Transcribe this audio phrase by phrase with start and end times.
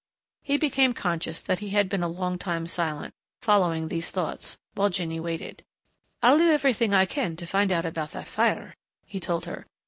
[0.41, 3.13] He became conscious that he had been a long time silent,
[3.43, 5.63] following these thoughts, while Jinny waited.
[6.23, 8.73] "I'll do everything I can to find out about that fire,"
[9.05, 9.67] he told her.